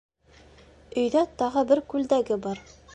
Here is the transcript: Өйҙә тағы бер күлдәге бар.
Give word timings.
Өйҙә 1.03 1.23
тағы 1.43 1.67
бер 1.73 1.85
күлдәге 1.95 2.43
бар. 2.49 2.69